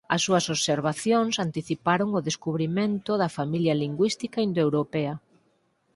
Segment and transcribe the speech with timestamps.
[0.15, 5.13] As súas observacións anticiparon o descubrimento da familia lingüística indoeuropea.